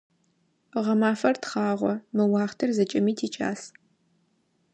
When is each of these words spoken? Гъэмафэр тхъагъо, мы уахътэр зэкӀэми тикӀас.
Гъэмафэр 0.83 1.35
тхъагъо, 1.41 1.93
мы 2.15 2.23
уахътэр 2.31 2.69
зэкӀэми 2.77 3.13
тикӀас. 3.17 3.61